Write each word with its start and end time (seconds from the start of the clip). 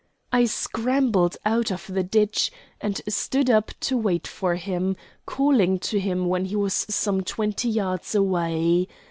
I 0.31 0.45
scrambled 0.45 1.37
out 1.45 1.71
of 1.71 1.85
the 1.85 2.01
ditch 2.01 2.51
and 2.81 2.99
stood 3.07 3.51
up 3.51 3.69
to 3.81 3.95
wait 3.95 4.25
for 4.25 4.55
him, 4.55 4.95
calling 5.27 5.77
to 5.81 5.99
him 5.99 6.25
when 6.25 6.45
he 6.45 6.55
was 6.55 6.73
some 6.89 7.21
twenty 7.21 7.69
yards 7.69 8.15
away. 8.15 8.87